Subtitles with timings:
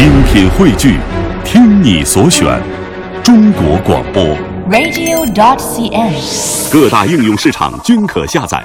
[0.00, 0.98] 精品汇聚，
[1.44, 2.58] 听你所选，
[3.22, 4.24] 中国广播。
[4.70, 6.72] radio.dot.cn，。
[6.72, 8.64] 各大应用市场均可下载。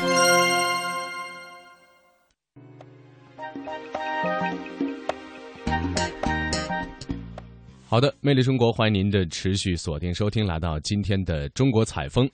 [7.85, 12.29] 好的，魅力中国，欢迎您的持续锁定收听，来到今天的中国采风。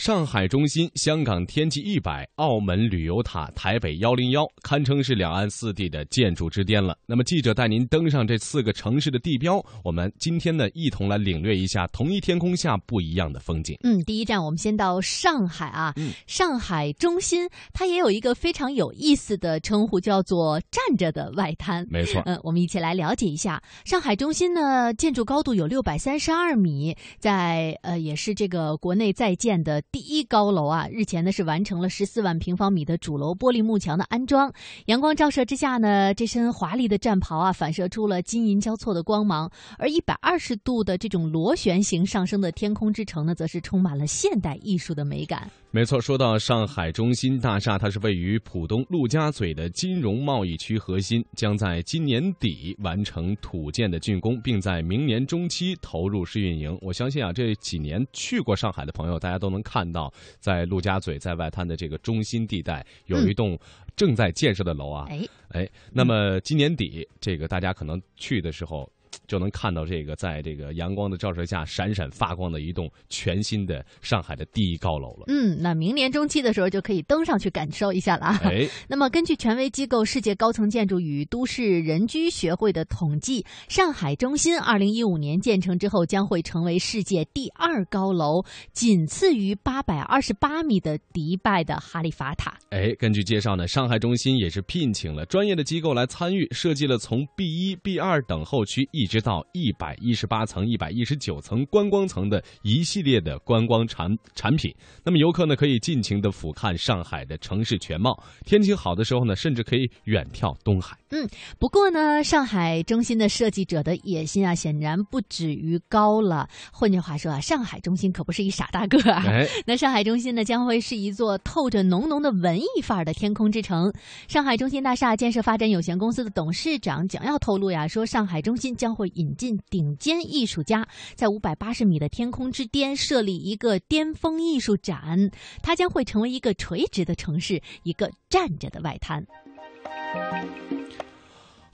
[0.00, 6.96] 上海中心、香港天际一百、澳门旅游塔、台北幺零幺，堪称是两岸四地的建筑之巅了。
[7.04, 13.76] 那么，记者带您登上这四个城市的地标，我们今天呢，一同来领略一下同一天空下不一样的风景。
[13.82, 21.86] 嗯，第一站我们先到上海啊，嗯上海中心它也有一个非常有意思的称呼，叫做“站着的外滩”。
[21.92, 30.88] 没错，嗯，我们一起来了解一下上海中心呢，建筑高度有六百三十二米，在呃也是这个国内在建的第一高楼啊。
[30.88, 34.52] 日前呢是完成了十四万平方米的主楼玻璃幕墙的安装，
[34.86, 45.50] 阳光照射之下呢，这身华丽的战袍啊反射出了金银交错的光芒，而一百二十度的这种螺旋形上升的天空之城呢，则是充满了现代艺术的美感。
[45.72, 46.00] 没错。
[46.00, 56.76] 说到上海中心大厦，它是位于浦东陆家嘴的金融贸易区核心，将在今年底完成土建的竣工，并在明年中期投入试运营。
[56.82, 63.56] 我相信啊，这几年去过上海的朋友，大家都能看到，在陆家嘴在外滩的这个中心地带有一栋
[63.94, 65.06] 正在建设的楼啊。
[65.08, 68.90] 哎，哎，那么今年底，这个大家可能去的时候。
[69.30, 75.26] 就能看到这个在这个阳光的照射下闪闪发光的一栋全新的上海的第一高楼了。
[75.28, 78.40] 嗯，那明年中期的时候就可以登上去感受一下了啊。
[78.42, 88.42] 哎，那么，根据权威机构世界高层建筑与都市人居学会的统计，上海中心二零一五年建成之后，将会成为世界第二高楼，
[88.72, 92.58] 仅次于八百二十八米的迪拜的哈利法塔。
[92.70, 104.74] 哎，根据介绍呢，上海中心也是聘请了专业的机构来参与，设计了从 B 一、B 二等候区一直到一百一十八层、一百一十九层观光层的一系列的观光产产品。
[105.04, 108.16] 那么游客呢，可以尽情的俯瞰上海的城市全貌。
[108.44, 110.96] 天气好的时候呢，甚至可以远眺东海。
[111.12, 111.28] 嗯
[111.58, 116.48] 不过呢，上海中心的设计者的野心啊，显然不止于高了。
[116.72, 119.24] 换句话说啊，上海中心可不是一傻大个啊。
[119.26, 123.92] 哎，那上海中心呢，将会是一座透着浓浓的文艺范儿的天空之城。
[124.28, 135.30] 上海中心大厦建设发展有限公司的董事长蒋耀透露呀，说上海中心将会会引进顶尖艺术家，在五百八十米的天空之巅设立一个巅峰艺术展，
[135.62, 139.26] 它将会成为一个垂直的城市，一个站着的外滩。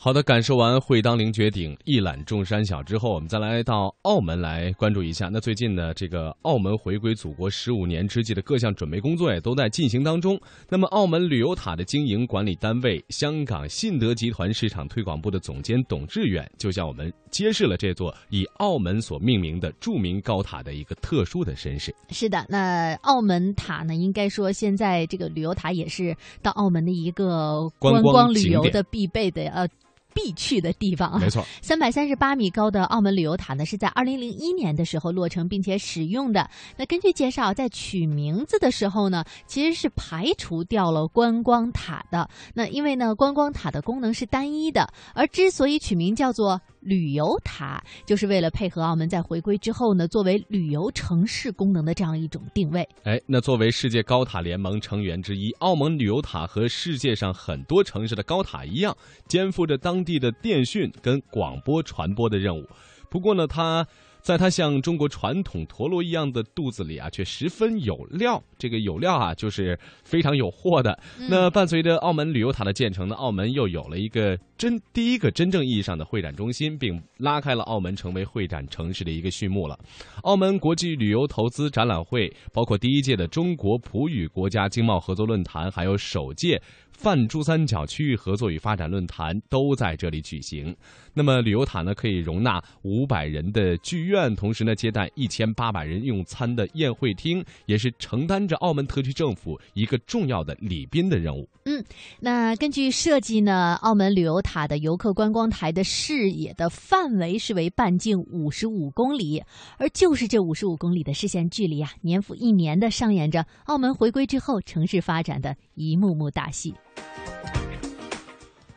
[0.07, 5.29] 好的，感受完会当凌绝顶，一览众山小之后，我们再来到澳门来关注一下。
[5.33, 10.41] 那最近呢，这个澳门回归祖国十五年之际的各项准备工作也都在进行当中。
[10.69, 21.93] 那么，澳门旅游塔的经营管理单位香港信德集团市场推广部的总监董志远就向我们揭示了这座以澳门所命名的著名高塔的一个特殊的身世。
[22.11, 29.67] 是的，那澳门塔呢，应该说现在这个旅游塔也是到澳门的一个观光光旅游的必备的呃。
[30.17, 36.49] 必去的地方啊没，错，三百三十八米高的澳门旅游塔呢，是在二零零一年的时候落成并且使用的。
[36.79, 42.27] 那根据介绍，在取名字的时候呢，其实是排除掉了观光塔的。
[42.55, 52.89] 那因为呢，观光塔的功能是单一的，而之所以取名叫做旅游塔，就是为了配合澳门在回归之后呢，作为旅游城市功能的这样一种定位。
[53.03, 62.65] 哎，那作为世界高塔联盟成员之一，澳门旅游塔和世界上很多城市的高塔一样，肩负着当地的电讯跟广播传播的任务。
[63.11, 63.87] 不过呢，它
[64.27, 68.43] 在它像中国传统陀螺一样的肚子里啊，却十分有料。
[68.59, 70.99] 这个有料啊，就是非常有货的。
[71.31, 79.79] 那伴随着澳门旅游塔的建成呢，澳门又有了一个真第一个真正意义上的会展中心，并拉开了澳门成为会展城市的一个序幕了。
[80.23, 86.61] 澳门国际旅游投资展览会，包括第一届的中国葡语国家经贸合作论坛，还有首届
[86.91, 90.75] 泛珠三角区域合作与发展论坛都在这里举行。
[91.15, 101.49] 那么旅游塔呢，可以容纳五百人的剧院，同时呢接待一千八百人用餐的宴会厅，也是承担着澳门特区政府一个重要的礼宾的任务。
[101.65, 101.85] 嗯
[102.21, 109.43] 那根据设计呢，澳门旅游塔的游客观光台的视野的范围是为半径五十五公里，
[109.77, 116.73] 而就是这五十五公里的视线距离啊，年复一年的上演着澳门回归之后城市发展的一幕幕大戏。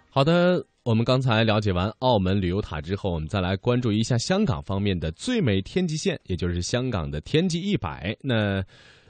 [0.10, 8.18] 好的，我们刚才了解完澳门旅游塔之后，我们再来关注一下香港方面的最美天际线，也就是香港的天际一百。
[8.22, 8.64] 那，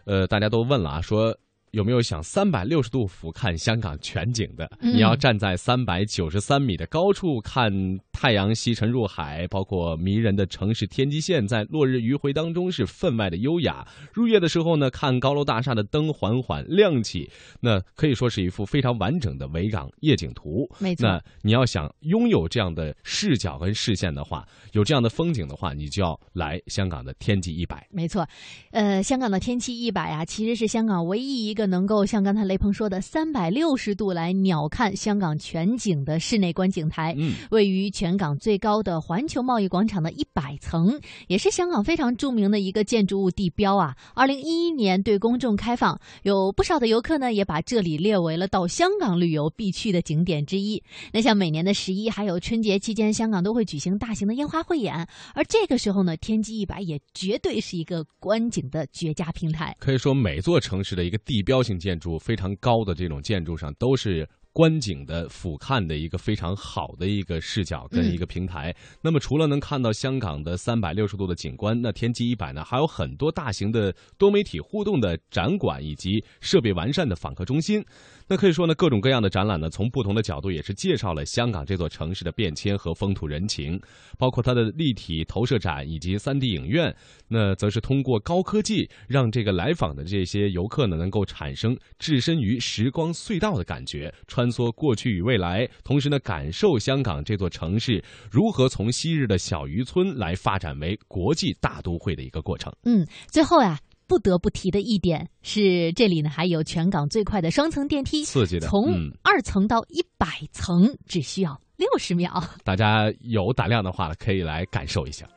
[0.04, 1.34] 呃，大家都问了啊，说
[1.72, 4.70] 有没有想三百六十度俯瞰香港全景的？
[4.82, 7.72] 嗯你要站在三百九十三米的高处看
[8.12, 13.88] 太阳西沉入海，包括迷人的城市天际线在落日余晖当中是分外的优雅。
[14.12, 17.30] 入夜的时候呢，看高楼大厦的灯缓缓亮起，
[17.60, 20.68] 那可以说是一幅非常完整的维港夜景图。
[20.80, 27.88] 没错那你要想拥有这样的视角跟视线的话，有这样的风景的话，你就要来香港的天际一百。
[27.92, 28.28] 没错，
[28.72, 37.14] 呃，香港的天气一百啊，其实是香港唯一一个能够像刚才雷鹏说的三百六十度来鸟瞰香港全景的室内观景台。
[37.18, 40.98] 嗯，位于全港最高的环球贸易广场的一百层，
[41.28, 43.94] 也是香港非常著名的一个建筑物地标啊。
[44.16, 50.82] 二零一一年对公众开放，有不少的游客呢也把这里列为了到香港旅游必去的景点之一。
[51.12, 54.96] 那像每年的十一还有春节期间，香港都会举行大型的烟花汇演，
[55.36, 59.76] 而这个时候呢，天机一百也绝对是一个观景的绝佳平台。
[59.80, 64.30] 可以说每座城市的一个地标标性建筑非常高的这种建筑上都是。
[64.60, 68.76] 观景的俯瞰的一个非常好的一个视角跟一个平台。
[69.02, 77.82] 那么除了能看到香港的三百六十度的景观，那天际一百呢还有很多大型的多媒体互动的展馆以及设备完善的访客中心。
[78.28, 83.80] 那可以说呢，各种各样的展览呢，从不同的角度也是介绍了香港这座城市的变迁和风土人情，
[84.18, 86.94] 包括它的立体投射展以及 3D 影院。
[87.30, 102.74] 那则是通过高科技，让这个来访的这些游客呢，能够产生置身于时光隧道的感觉，穿梭过去与未来，同时呢，感受香港这座城市如何从昔日的小渔村来发展为国际大都会的一个过程。
[102.84, 112.44] 嗯，最后呀、不得不提的一点是，这里呢还有全港最快的双层电梯，刺激的从嗯二层到一百层只需要六十秒。
[112.64, 115.28] 大家有胆量的话，可以来感受一下。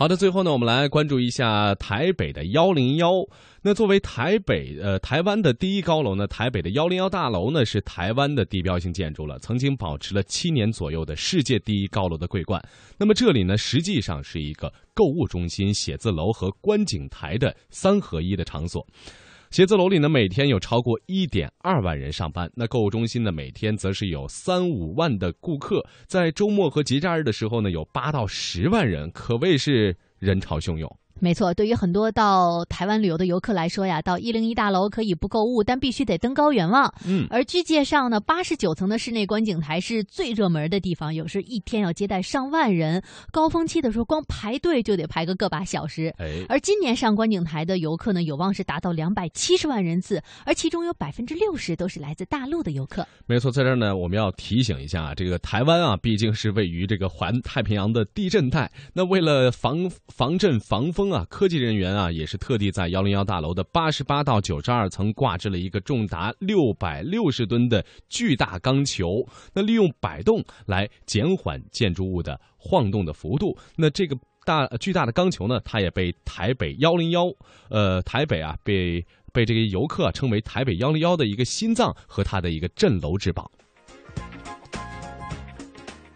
[0.00, 3.12] 好的，最后呢，我们来关注一下台北的幺零幺。
[3.60, 12.66] 那作为台北呃台湾的第一高楼呢，台北的幺零幺大楼呢是台湾的地标性建筑了，曾经保持了七年左右的世界第一高楼的桂冠。
[12.96, 18.86] 那么这里呢，实际上是一个购物中心、写字楼和观景台的三合一的场所。
[19.50, 22.48] 写字楼里呢，每天有超过一点二万人上班。
[22.54, 25.84] 那购物中心呢，每天则是有三五万的顾客。
[26.06, 30.88] 在周末和节假日的时候呢，有八到十万人，可谓是人潮汹涌。
[31.20, 36.92] 没错，对于很多到台湾旅游的游客来说呀，到一零一大楼可以不购物，但必须得登高远望。
[37.06, 46.12] 嗯，而据介绍呢，八十九层的室内观景台是最热门的地方，有时一天要接待上万人，高峰期的时候光排队就得排个个把小时。
[46.18, 53.06] 哎，而今年上观景台的游客呢，有望是达到两百七十万人次，而其中有百分之六十都是来自大陆的游客。
[53.26, 58.70] 没错，在这儿呢，我们要提醒一下啊，这个台湾啊，毕竟是位于这个环太平洋的地震带。
[58.94, 69.26] 那为了防防震防风啊，科技人员啊也是特地在幺零幺大楼的八十八到九十二层挂置了一个重达六百六十吨的巨大钢球。
[69.52, 73.56] 那利用摆动来减缓建筑物的晃动的幅度。
[73.76, 77.26] 那这个大巨大的钢球呢，它也被台北幺零幺，
[77.68, 83.50] 呃，台北啊被被这个游客称为台北幺零幺的一个心脏和它的一个镇楼之宝。